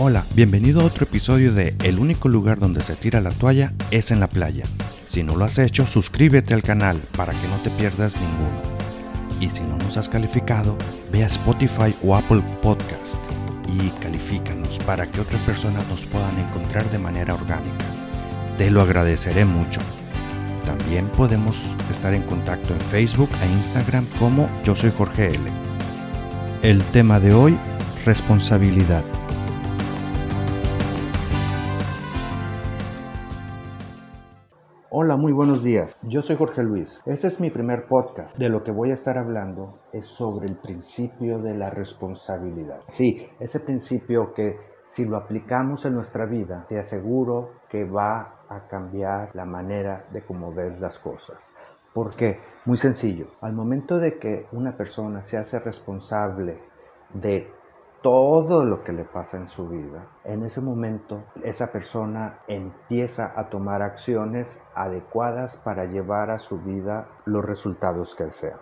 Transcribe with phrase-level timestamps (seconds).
[0.00, 4.12] Hola, bienvenido a otro episodio de El único lugar donde se tira la toalla es
[4.12, 4.64] en la playa.
[5.08, 8.62] Si no lo has hecho, suscríbete al canal para que no te pierdas ninguno.
[9.40, 10.78] Y si no nos has calificado,
[11.10, 13.16] ve a Spotify o Apple Podcast
[13.66, 17.84] y califícanos para que otras personas nos puedan encontrar de manera orgánica.
[18.56, 19.80] Te lo agradeceré mucho.
[20.64, 21.56] También podemos
[21.90, 25.40] estar en contacto en Facebook e Instagram como Yo Soy Jorge L.
[26.62, 27.58] El tema de hoy,
[28.04, 29.02] responsabilidad.
[35.00, 35.96] Hola, muy buenos días.
[36.02, 37.00] Yo soy Jorge Luis.
[37.06, 38.36] Este es mi primer podcast.
[38.36, 42.80] De lo que voy a estar hablando es sobre el principio de la responsabilidad.
[42.88, 48.66] Sí, ese principio que si lo aplicamos en nuestra vida, te aseguro que va a
[48.66, 51.62] cambiar la manera de cómo ves las cosas.
[51.94, 52.38] ¿Por qué?
[52.64, 53.28] Muy sencillo.
[53.40, 56.58] Al momento de que una persona se hace responsable
[57.14, 57.48] de
[58.02, 63.48] todo lo que le pasa en su vida, en ese momento esa persona empieza a
[63.48, 68.58] tomar acciones adecuadas para llevar a su vida los resultados que desea.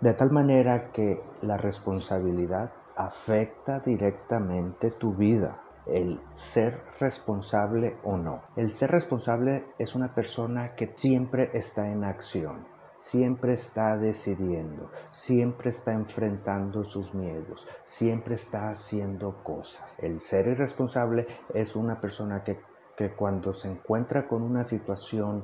[0.00, 8.42] De tal manera que la responsabilidad afecta directamente tu vida, el ser responsable o no.
[8.56, 15.70] El ser responsable es una persona que siempre está en acción siempre está decidiendo, siempre
[15.70, 19.98] está enfrentando sus miedos, siempre está haciendo cosas.
[19.98, 22.60] El ser irresponsable es una persona que,
[22.96, 25.42] que cuando se encuentra con una situación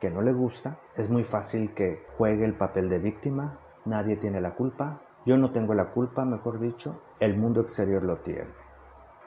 [0.00, 4.40] que no le gusta, es muy fácil que juegue el papel de víctima, nadie tiene
[4.40, 8.50] la culpa, yo no tengo la culpa, mejor dicho, el mundo exterior lo tiene.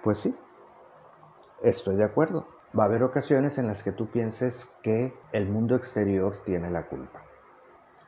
[0.03, 0.35] Pues sí,
[1.61, 2.45] estoy de acuerdo.
[2.77, 6.85] Va a haber ocasiones en las que tú pienses que el mundo exterior tiene la
[6.87, 7.23] culpa.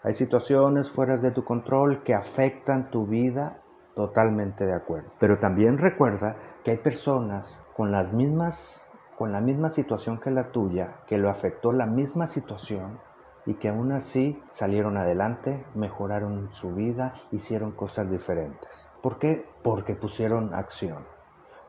[0.03, 3.61] Hay situaciones fuera de tu control que afectan tu vida
[3.95, 5.09] totalmente de acuerdo.
[5.19, 8.85] Pero también recuerda que hay personas con las mismas
[9.19, 13.01] con la misma situación que la tuya, que lo afectó la misma situación
[13.45, 18.87] y que aún así salieron adelante, mejoraron su vida, hicieron cosas diferentes.
[19.03, 19.45] ¿Por qué?
[19.61, 21.03] Porque pusieron acción.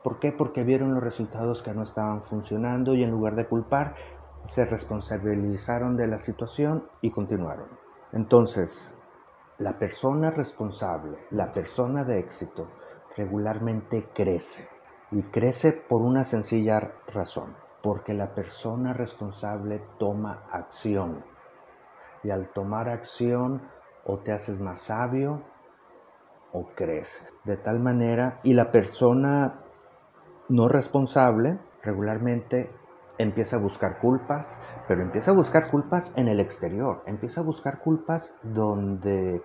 [0.01, 0.31] ¿Por qué?
[0.31, 3.95] Porque vieron los resultados que no estaban funcionando y en lugar de culpar,
[4.49, 7.80] se responsabilizaron de la situación y continuaron.
[8.13, 8.93] Entonces,
[9.57, 12.67] la persona responsable, la persona de éxito,
[13.15, 14.67] regularmente crece.
[15.11, 21.23] Y crece por una sencilla razón, porque la persona responsable toma acción.
[22.23, 23.61] Y al tomar acción,
[24.05, 25.41] o te haces más sabio
[26.53, 27.33] o creces.
[27.43, 29.59] De tal manera, y la persona
[30.49, 32.69] no responsable regularmente
[33.17, 34.57] empieza a buscar culpas,
[34.87, 39.41] pero empieza a buscar culpas en el exterior, empieza a buscar culpas donde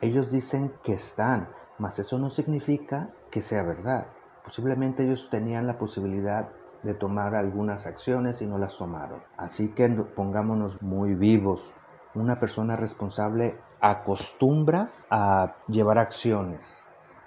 [0.00, 1.48] ellos dicen que están,
[1.78, 4.06] mas eso no significa que sea verdad.
[4.44, 6.48] Posiblemente ellos tenían la posibilidad
[6.82, 9.20] de tomar algunas acciones y no las tomaron.
[9.36, 11.76] Así que pongámonos muy vivos.
[12.14, 16.82] Una persona responsable acostumbra a llevar acciones,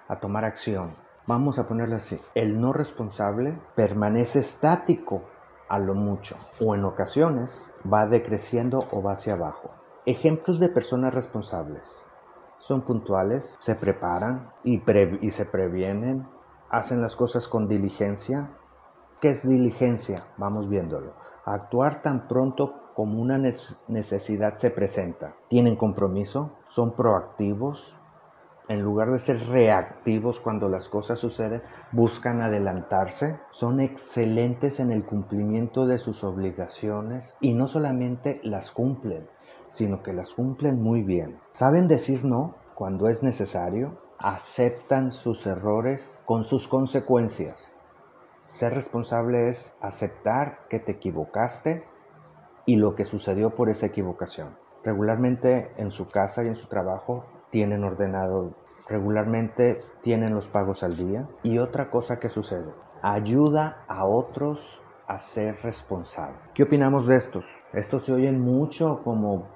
[0.08, 0.94] a tomar acción.
[1.28, 2.20] Vamos a ponerlo así.
[2.34, 5.24] El no responsable permanece estático
[5.72, 9.70] a lo mucho o en ocasiones va decreciendo o va hacia abajo.
[10.06, 12.06] Ejemplos de personas responsables.
[12.60, 14.82] Son puntuales, se preparan y,
[15.30, 16.28] se previenen,
[16.70, 18.50] hacen las cosas con diligencia.
[19.22, 20.18] ¿Qué es diligencia?
[20.38, 21.14] Vamos viéndolo.
[21.46, 23.38] Actuar tan pronto como una
[23.88, 25.36] necesidad se presenta.
[25.48, 27.98] Tienen compromiso, son proactivos,
[28.68, 31.62] en lugar de ser reactivos cuando las cosas suceden,
[31.92, 39.28] buscan adelantarse, son excelentes en el cumplimiento de sus obligaciones y no solamente las cumplen,
[39.70, 41.40] sino que las cumplen muy bien.
[41.54, 47.74] Saben decir no cuando es necesario, aceptan sus errores con sus consecuencias.
[48.48, 51.84] Ser responsable es aceptar que te equivocaste
[52.66, 54.58] y lo que sucedió por esa equivocación.
[54.84, 58.56] Regularmente en su casa y en su trabajo tienen ordenado
[58.90, 61.28] regularmente, tienen los pagos al día.
[61.44, 66.38] Y otra cosa que sucede, ayuda a otros a ser responsable.
[66.54, 67.46] ¿Qué opinamos de estos?
[67.74, 69.48] Estos se oyen mucho como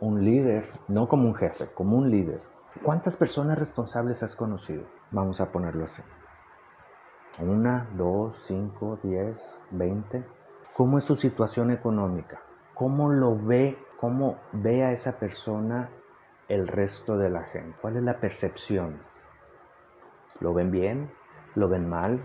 [0.00, 2.40] un líder, no como un jefe, como un líder.
[2.82, 4.84] ¿Cuántas personas responsables has conocido?
[5.10, 6.02] Vamos a ponerlo así.
[7.40, 10.24] Una, dos, cinco, diez, veinte.
[10.74, 12.40] ¿Cómo es su situación económica?
[12.74, 13.78] ¿Cómo lo ve?
[14.00, 15.90] ¿Cómo ve a esa persona
[16.52, 17.76] el resto de la gente?
[17.80, 18.98] ¿Cuál es la percepción?
[20.40, 21.10] ¿Lo ven bien?
[21.54, 22.20] ¿Lo ven mal?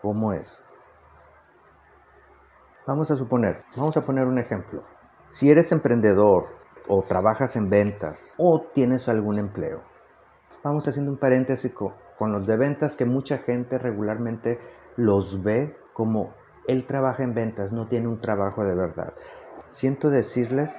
[0.00, 0.64] ¿Cómo es?
[2.84, 4.82] Vamos a suponer, vamos a poner un ejemplo.
[5.30, 6.46] Si eres emprendedor
[6.88, 9.80] o trabajas en ventas o tienes algún empleo,
[10.64, 14.58] vamos haciendo un paréntesis con, los de ventas que mucha gente regularmente
[14.96, 16.34] los ve como
[16.66, 19.12] él trabaja en ventas, no tiene un trabajo de verdad.
[19.68, 20.76] Siento decirles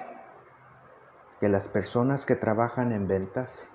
[1.44, 3.68] que las personas que trabajan en ventas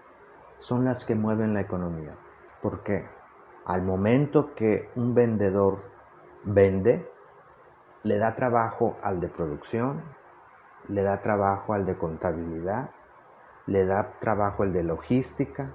[0.59, 2.15] son las que mueven la economía.
[2.63, 3.07] Porque
[3.67, 5.83] al momento que un vendedor
[6.45, 7.07] vende,
[8.05, 10.01] le da trabajo al de producción,
[10.89, 12.89] le da trabajo al de contabilidad,
[13.67, 15.69] le da trabajo al de logística.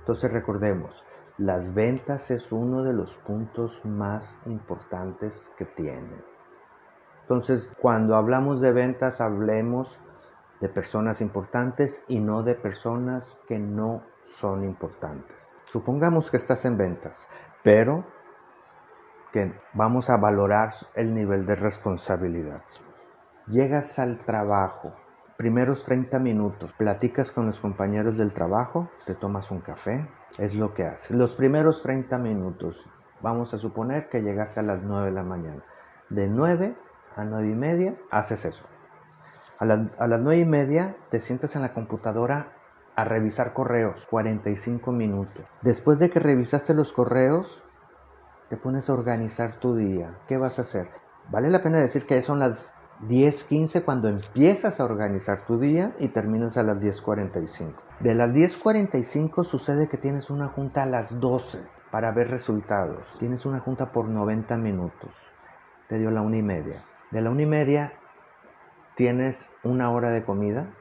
[0.00, 1.06] Entonces recordemos,
[1.38, 6.22] las ventas es uno de los puntos más importantes que tienen.
[7.22, 9.98] Entonces, cuando hablamos de ventas, hablemos
[10.60, 15.58] de personas importantes y no de personas que no son importantes.
[15.66, 17.26] Supongamos que estás en ventas,
[17.62, 18.04] pero
[19.32, 22.62] que vamos a valorar el nivel de responsabilidad.
[23.46, 24.90] Llegas al trabajo,
[25.36, 30.08] primeros 30 minutos, platicas con los compañeros del trabajo, te tomas un café,
[30.38, 31.10] es lo que haces.
[31.10, 32.88] Los primeros 30 minutos,
[33.20, 35.62] vamos a suponer que llegaste a las 9 de la mañana.
[36.10, 36.76] De 9
[37.16, 38.64] a 9 y media haces eso.
[39.60, 42.52] A, a las 9 y media te sientas en la computadora
[42.96, 45.44] a revisar correos, 45 minutos.
[45.62, 47.78] Después de que revisaste los correos,
[48.48, 50.18] te pones a organizar tu día.
[50.26, 50.88] ¿Qué vas a hacer?
[51.30, 52.72] Vale la pena decir que son las
[53.06, 57.74] 10.15 cuando empiezas a organizar tu día y terminas a las 10.45.
[58.00, 61.58] De las 10.45 sucede que tienes una junta a las 12
[61.90, 63.18] para ver resultados.
[63.18, 65.10] Tienes una junta por 90 minutos.
[65.88, 66.76] Te dio la una y media.
[67.10, 67.92] De la una y media
[68.98, 70.74] tienes una hora de comida,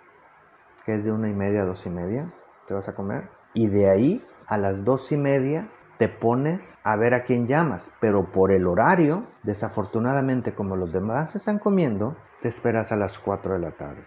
[0.87, 2.25] que es de una y media a dos y media.
[2.67, 3.29] Te vas a comer.
[3.53, 5.69] Y de ahí a las dos y media
[5.99, 11.35] te pones a ver a quién llamas, pero por el horario, desafortunadamente como los demás
[11.35, 14.03] están comiendo, te esperas a las 4 de la tarde.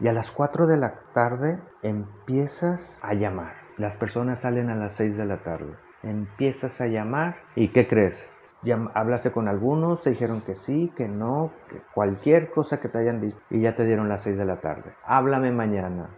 [0.00, 3.52] Y a las 4 de la tarde empiezas a llamar.
[3.76, 5.74] Las personas salen a las 6 de la tarde.
[6.02, 8.26] Empiezas a llamar y ¿qué crees?
[8.62, 12.98] Ya hablaste con algunos, te dijeron que sí, que no, que cualquier cosa que te
[12.98, 14.94] hayan dicho y ya te dieron las 6 de la tarde.
[15.04, 16.10] Háblame mañana,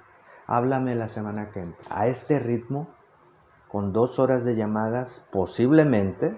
[0.48, 1.96] háblame la semana que entra.
[1.96, 2.88] A este ritmo
[3.68, 6.36] con dos horas de llamadas, posiblemente,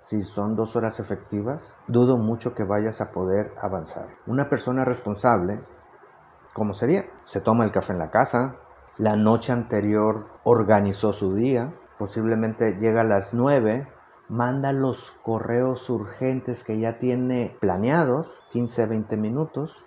[0.00, 4.08] si son dos horas efectivas, dudo mucho que vayas a poder avanzar.
[4.26, 5.58] Una persona responsable,
[6.52, 7.06] ¿cómo sería?
[7.24, 8.56] Se toma el café en la casa,
[8.98, 13.86] la noche anterior organizó su día, posiblemente llega a las nueve,
[14.28, 19.84] manda los correos urgentes que ya tiene planeados, 15-20 minutos,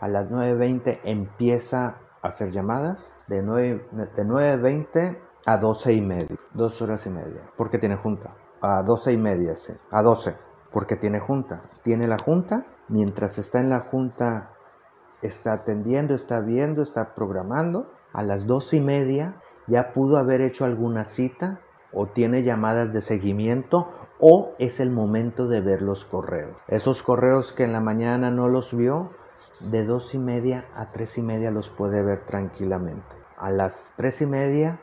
[0.00, 7.06] a las 9.20 empieza a hacer llamadas, de 9.20 a 12 y media, dos horas
[7.06, 8.34] y media, porque tiene junta.
[8.60, 9.72] A 12 y media, sí.
[9.92, 10.34] A 12,
[10.72, 11.62] porque tiene junta.
[11.82, 14.50] Tiene la junta, mientras está en la junta,
[15.22, 17.92] está atendiendo, está viendo, está programando.
[18.12, 19.36] A las 12 y media
[19.66, 21.60] ya pudo haber hecho alguna cita
[21.92, 26.56] o tiene llamadas de seguimiento o es el momento de ver los correos.
[26.68, 29.10] Esos correos que en la mañana no los vio,
[29.60, 33.16] de dos y media a tres y media los puede ver tranquilamente.
[33.38, 34.80] A las tres y media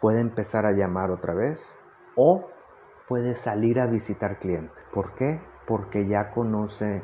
[0.00, 1.76] puede empezar a llamar otra vez
[2.16, 2.48] o
[3.08, 4.72] puede salir a visitar cliente.
[4.92, 5.40] ¿Por qué?
[5.66, 7.02] Porque ya conoce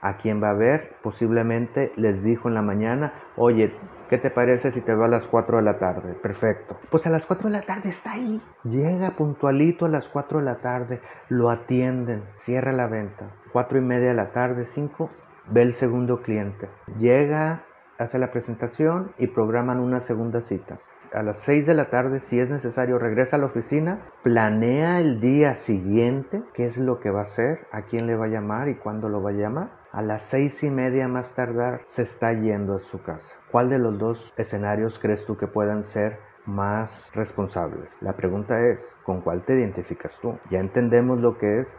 [0.00, 0.96] a quién va a ver.
[1.02, 3.74] Posiblemente les dijo en la mañana, oye,
[4.08, 6.14] ¿qué te parece si te va a las 4 de la tarde?
[6.14, 6.78] Perfecto.
[6.90, 8.42] Pues a las 4 de la tarde está ahí.
[8.64, 13.30] Llega puntualito a las 4 de la tarde, lo atienden, cierra la venta.
[13.52, 15.08] 4 y media de la tarde, 5,
[15.50, 16.68] ve el segundo cliente.
[16.98, 17.64] Llega,
[17.98, 20.78] hace la presentación y programan una segunda cita
[21.12, 25.20] a las 6 de la tarde, si es necesario, regresa a la oficina, planea el
[25.20, 28.68] día siguiente, qué es lo que va a hacer, a quién le va a llamar
[28.68, 29.70] y cuándo lo va a llamar.
[29.96, 33.38] A las seis y media más tardar se está yendo a su casa.
[33.50, 37.96] ¿Cuál de los dos escenarios crees tú que puedan ser más responsables?
[38.02, 40.38] La pregunta es, ¿con cuál te identificas tú?
[40.50, 41.74] Ya entendemos lo que es,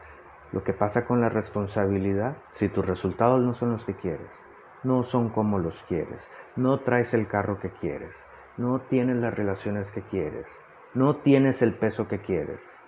[0.51, 2.37] lo que pasa con la responsabilidad.
[2.53, 4.47] Si tus resultados no son los que quieres,
[4.83, 8.15] no son como los quieres, no traes el carro que quieres,
[8.57, 10.59] no tienes las relaciones que quieres,
[10.95, 12.79] no tienes el peso que quieres,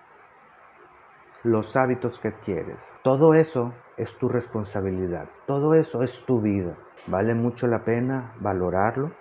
[1.44, 2.78] los hábitos que quieres.
[3.04, 6.76] Todo eso es tu responsabilidad, todo eso es tu vida.
[7.08, 9.12] Vale mucho la pena valorarlo,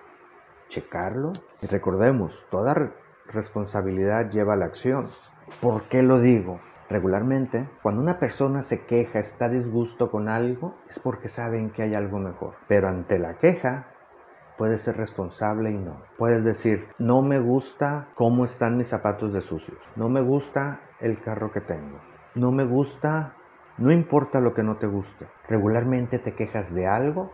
[0.69, 1.33] checarlo
[1.63, 2.75] y recordemos, toda
[3.33, 5.07] responsabilidad lleva a la acción.
[5.61, 6.59] ¿Por qué lo digo?
[6.91, 11.95] Regularmente, cuando una persona se queja, está disgusto con algo, es porque saben que hay
[11.95, 12.55] algo mejor.
[12.69, 13.89] Pero ante la queja,
[14.59, 16.03] Puedes ser responsable y no.
[16.19, 19.79] Puedes decir, no me gusta cómo están mis zapatos de sucios.
[19.97, 22.01] No me gusta el carro que tengo.
[22.35, 23.35] No me gusta,
[23.79, 25.29] no importa lo que no te guste.
[25.49, 27.31] Regularmente te quejas de algo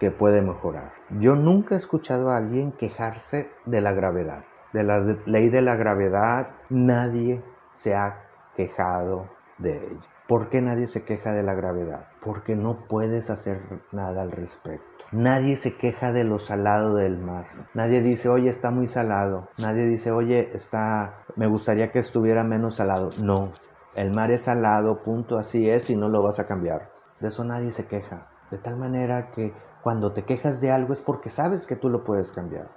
[0.00, 0.92] que puede mejorar.
[1.20, 4.44] Yo nunca he escuchado a alguien quejarse de la gravedad.
[4.72, 8.24] de la ley de la gravedad, nadie se ha
[8.56, 9.28] quejado
[9.58, 10.00] de ello.
[10.28, 12.08] ¿Por qué nadie se queja de la gravedad?
[12.20, 13.60] Porque no puedes hacer
[13.92, 14.93] nada al respecto.
[15.12, 17.44] Nadie se queja de lo salado del mar.
[17.74, 19.48] Nadie dice, oye, está muy salado.
[19.58, 23.10] Nadie dice, oye, está, me gustaría que estuviera menos salado.
[23.22, 23.50] No,
[23.96, 26.90] el mar es salado, punto, así es y no lo vas a cambiar.
[27.20, 28.26] De eso nadie se queja.
[28.50, 32.02] De tal manera que cuando te quejas de algo es porque sabes que tú lo
[32.04, 32.68] puedes cambiar.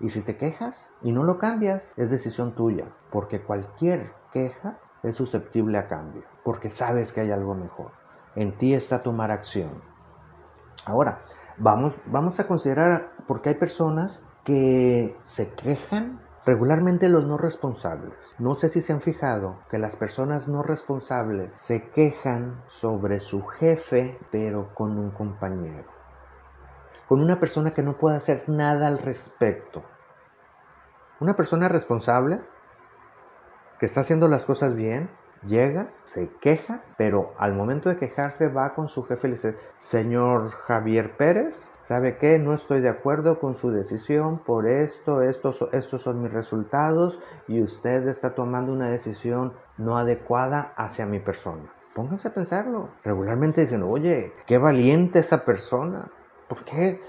[0.00, 5.16] Y si te quejas y no lo cambias, es decisión tuya, porque cualquier queja es
[5.16, 7.92] susceptible a cambio, porque sabes que hay algo mejor.
[8.36, 9.70] En ti está tomar acción.
[10.84, 11.22] Ahora,
[11.58, 18.34] vamos, vamos a considerar, porque hay personas que se quejan Regularmente los no responsables.
[18.38, 23.44] No sé si se han fijado que las personas no responsables se quejan sobre su
[23.44, 25.84] jefe, pero con un compañero.
[27.08, 29.82] Con una persona que no puede hacer nada al respecto.
[31.20, 32.40] Una persona responsable
[33.80, 35.10] que está haciendo las cosas bien,
[35.46, 39.56] llega, se queja, pero al momento de quejarse va con su jefe y le dice,
[39.78, 42.38] señor Javier Pérez, ¿sabe qué?
[42.38, 47.62] No estoy de acuerdo con su decisión por esto, estos, estos son mis resultados y
[47.62, 51.62] usted está tomando una decisión no adecuada hacia mi persona.
[51.94, 52.90] Pónganse a pensarlo.
[53.02, 56.10] Regularmente dicen, oye, qué valiente esa persona.
[56.48, 57.00] ¿Por qué?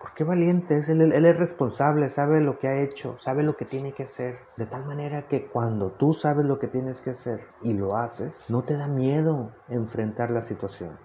[0.00, 0.88] ¿Por qué valiente es?
[0.88, 4.38] Él, él, es responsable, sabe lo que ha hecho, sabe lo que tiene que hacer.
[4.56, 8.46] De tal manera que cuando tú sabes lo que tienes que hacer y lo haces,
[8.48, 10.98] no te da miedo enfrentar la situación.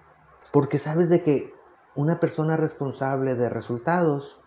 [0.50, 1.52] Porque sabes de que
[1.94, 4.40] una persona responsable de resultados,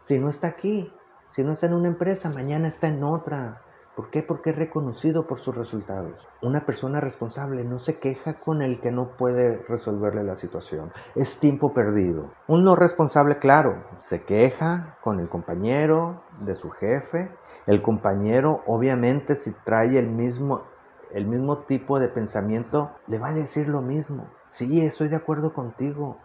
[0.00, 0.92] si no está aquí,
[1.30, 3.62] si no está en una empresa, mañana está en otra.
[3.98, 4.22] ¿Por qué?
[4.22, 6.24] Porque es reconocido por sus resultados.
[6.40, 10.92] Una persona responsable no se queja con el que no puede resolverle la situación.
[11.16, 12.30] Es tiempo perdido.
[12.46, 17.28] Un no responsable, claro, se queja con el compañero de su jefe.
[17.66, 20.62] El compañero, obviamente, si trae el mismo,
[21.10, 24.28] el mismo tipo de pensamiento, le va a decir lo mismo.
[24.46, 26.18] Sí, estoy de acuerdo contigo.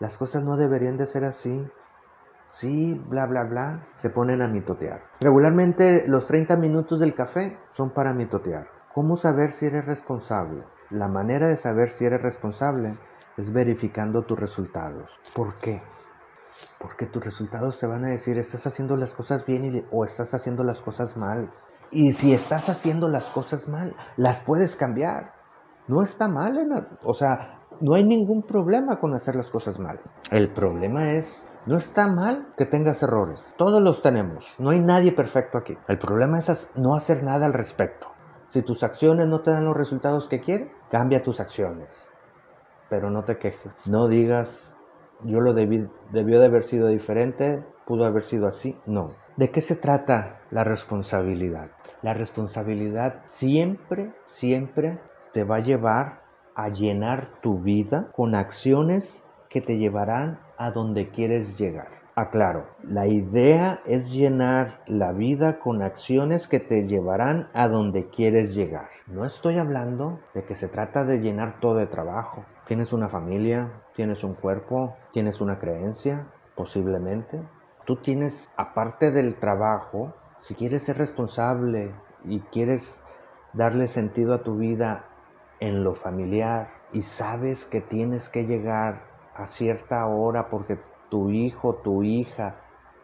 [0.00, 1.64] Las cosas no deberían de ser así
[2.50, 5.02] sí, bla, bla, bla, se ponen a mitotear.
[5.20, 8.68] Regularmente los 30 minutos del café son para mitotear.
[8.94, 10.64] ¿Cómo saber si eres responsable?
[10.90, 12.94] La manera de saber si eres responsable
[13.36, 15.18] es verificando tus resultados.
[15.34, 15.80] ¿Por qué?
[16.80, 20.64] Porque tus resultados te van a decir, estás haciendo las cosas bien o estás haciendo
[20.64, 21.50] las cosas mal.
[21.92, 25.32] Y si estás haciendo las cosas mal, las puedes cambiar.
[25.86, 26.58] No está mal,
[27.04, 30.00] o sea, no hay ningún problema con hacer las cosas mal.
[30.30, 33.44] El problema es no está mal que tengas errores.
[33.58, 34.54] Todos los tenemos.
[34.58, 35.76] No hay nadie perfecto aquí.
[35.88, 38.08] El problema es no hacer nada al respecto.
[38.48, 42.08] Si tus acciones no te dan los resultados que quieres, cambia tus acciones.
[42.88, 43.86] Pero no te quejes.
[43.86, 44.74] No digas,
[45.22, 48.76] yo lo debí, debió de haber sido diferente, pudo haber sido así.
[48.86, 49.14] No.
[49.36, 51.70] ¿De qué se trata la responsabilidad?
[52.02, 54.98] La responsabilidad siempre, siempre
[55.32, 56.22] te va a llevar
[56.54, 61.88] a llenar tu vida con acciones que te llevarán a donde quieres llegar.
[62.14, 68.54] Aclaro, la idea es llenar la vida con acciones que te llevarán a donde quieres
[68.54, 68.90] llegar.
[69.06, 72.44] No estoy hablando de que se trata de llenar todo de trabajo.
[72.66, 77.40] Tienes una familia, tienes un cuerpo, tienes una creencia, posiblemente.
[77.86, 81.94] Tú tienes, aparte del trabajo, si quieres ser responsable
[82.26, 83.02] y quieres
[83.54, 85.06] darle sentido a tu vida
[85.58, 89.09] en lo familiar y sabes que tienes que llegar
[89.40, 90.78] a cierta hora porque
[91.08, 92.56] tu hijo, tu hija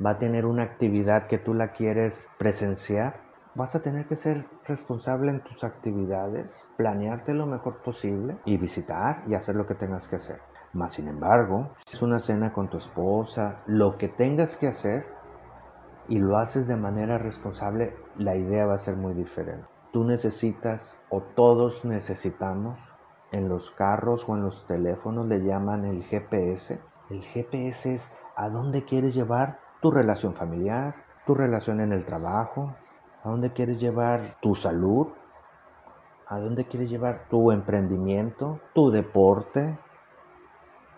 [0.04, 3.20] va a tener una actividad que tú la quieres presenciar,
[3.54, 9.24] vas a tener que ser responsable en tus actividades, planearte lo mejor posible y visitar
[9.26, 10.40] y hacer lo que tengas que hacer.
[10.74, 15.06] Más sin embargo, si es una cena con tu esposa, lo que tengas que hacer
[16.08, 19.66] y lo haces de manera responsable, la idea va a ser muy diferente.
[19.92, 22.78] Tú necesitas o todos necesitamos
[23.32, 26.80] en los carros o en los teléfonos le llaman el GPS.
[27.10, 30.94] El GPS es a dónde quieres llevar tu relación familiar,
[31.26, 32.72] tu relación en el trabajo,
[33.22, 35.08] a dónde quieres llevar tu salud,
[36.28, 39.78] a dónde quieres llevar tu emprendimiento, tu deporte,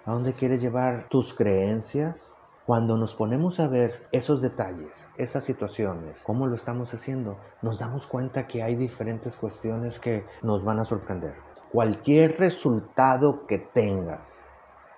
[0.05, 2.35] a dónde quieres llevar tus creencias.
[2.67, 8.07] Cuando nos ponemos a ver esos detalles, esas situaciones, cómo lo estamos haciendo, nos damos
[8.07, 14.47] cuenta que hay diferentes cuestiones que nos van a sorprender cualquier resultado que tengas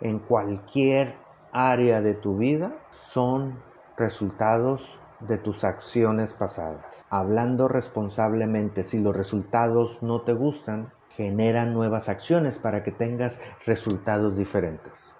[0.01, 1.17] en cualquier
[1.53, 3.59] área de tu vida son
[3.97, 7.05] resultados de tus acciones pasadas.
[7.11, 14.37] Hablando responsablemente, si los resultados no te gustan, genera nuevas acciones para que tengas resultados
[14.37, 15.15] diferentes.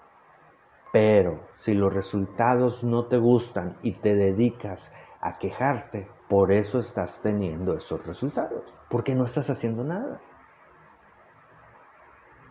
[0.91, 4.91] Pero si los resultados no te gustan y te dedicas
[5.21, 10.21] a quejarte, Por eso estás teniendo esos resultados, porque no estás haciendo nada.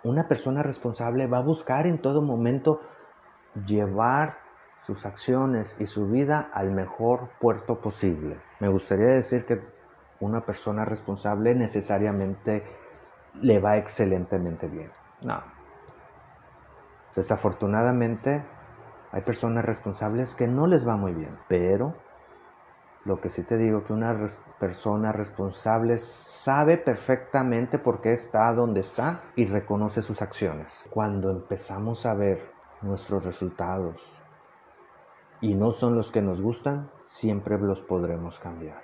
[0.03, 2.81] Una persona responsable va a buscar en todo momento
[3.67, 4.39] llevar
[4.81, 8.41] sus acciones y su vida al mejor puerto posible.
[8.61, 9.61] Me gustaría decir que
[10.21, 12.65] una persona responsable necesariamente
[13.35, 14.91] le va excelentemente bien.
[15.23, 15.43] No.
[17.15, 18.43] Desafortunadamente
[19.13, 21.95] hay personas responsables que no les va muy bien, pero
[23.05, 24.29] lo que sí te digo que una
[24.59, 30.69] persona responsable sabe perfectamente por qué está donde está y reconoce sus acciones.
[30.91, 32.53] Cuando empezamos a ver
[32.83, 33.97] nuestros resultados
[35.41, 38.83] y no son los que nos gustan, siempre los podremos cambiar.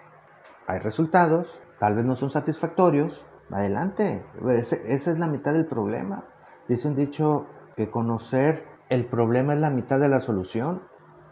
[0.66, 4.24] Hay resultados, tal vez no son satisfactorios, adelante,
[4.56, 6.24] esa es la mitad del problema.
[6.68, 7.46] Dice un dicho
[7.76, 10.82] que conocer el problema es la mitad de la solución,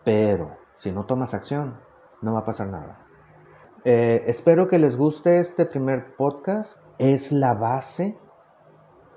[0.05, 1.81] pero si no tomas acción,
[2.25, 2.99] no va a pasar nada.
[3.85, 6.79] Eh, espero que les guste este primer podcast.
[6.99, 8.19] Es la base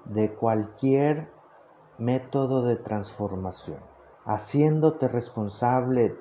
[0.05, 1.31] de cualquier
[1.97, 3.79] método de transformación.
[4.25, 6.17] Haciéndote responsable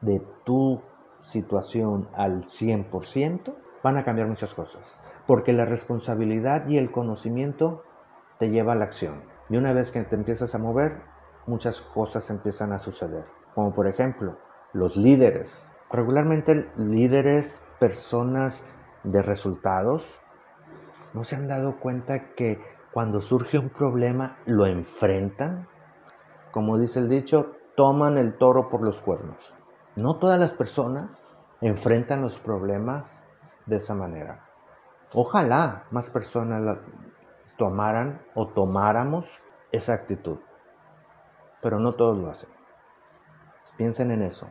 [0.00, 0.80] de tu
[1.22, 4.82] situación al 100%, van a cambiar muchas cosas.
[5.26, 7.82] Porque la responsabilidad y el conocimiento
[8.38, 9.22] te lleva a la acción.
[9.48, 11.02] Y una vez que te empiezas a mover,
[11.46, 13.24] muchas cosas empiezan a suceder.
[13.54, 14.38] Como por ejemplo,
[14.72, 18.64] los líderes regularmente líderes, personas
[19.04, 20.18] de resultados,
[21.12, 22.60] no se han dado cuenta que
[22.92, 25.68] cuando surge un problema lo enfrentan.
[26.50, 29.54] Como dice el dicho, toman el toro por los cuernos.
[29.94, 31.26] No todas las personas
[31.60, 33.24] enfrentan los problemas
[33.66, 34.48] de esa manera.
[35.14, 36.78] Ojalá más personas
[37.58, 39.30] tomaran o tomáramos
[39.70, 40.38] esa actitud.
[41.60, 42.50] Pero no todos lo hacen.
[43.76, 44.48] Piensen en eso.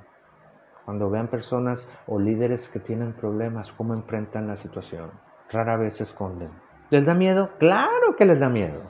[0.86, 5.12] Cuando vean personas o líderes que tienen problemas, cómo enfrentan la situación.
[5.52, 6.52] Rara vez se esconden.
[6.90, 7.52] ¿Les da miedo?
[7.60, 8.82] Claro que les da miedo.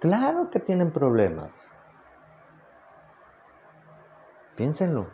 [0.00, 1.50] Claro que tienen problemas.
[4.56, 5.08] Piénsenlo.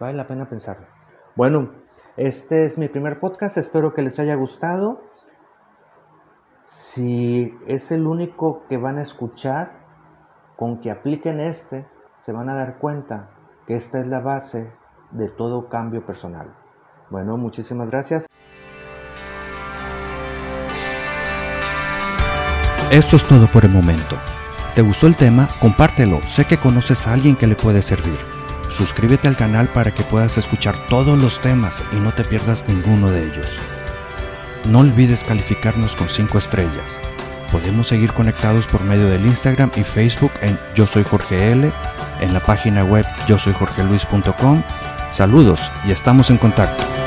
[0.00, 0.86] Vale la pena pensarlo.
[1.34, 1.70] Bueno,
[2.16, 3.56] este es mi primer podcast.
[3.56, 5.02] Espero que les haya gustado.
[6.64, 9.72] Si es el único que van a escuchar,
[10.56, 11.86] con que apliquen este,
[12.20, 13.30] se van a dar cuenta
[13.66, 14.72] que esta es la base
[15.10, 16.54] de todo cambio personal.
[17.10, 18.26] Bueno, muchísimas gracias.
[22.90, 24.16] Esto es todo por el momento.
[24.74, 25.48] ¿Te gustó el tema?
[25.60, 26.20] Compártelo.
[26.26, 28.18] Sé que conoces a alguien que le puede servir.
[28.70, 33.10] Suscríbete al canal para que puedas escuchar todos los temas y no te pierdas ninguno
[33.10, 33.58] de ellos.
[34.68, 37.00] No olvides calificarnos con 5 estrellas.
[37.50, 41.72] Podemos seguir conectados por medio del Instagram y Facebook en Yo Soy Jorge L,
[42.20, 44.62] en la página web yo soy Jorge Luis.com
[45.10, 46.97] Saludos y estamos en contacto.